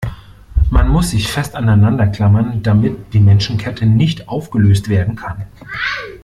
Man 0.71 0.89
muss 0.89 1.11
sich 1.11 1.31
fest 1.31 1.55
aneinander 1.55 2.07
klammern, 2.07 2.63
damit 2.63 3.13
die 3.13 3.19
Menschenkette 3.19 3.85
nicht 3.85 4.27
aufgelöst 4.29 4.89
werden 4.89 5.15
kann. 5.15 5.45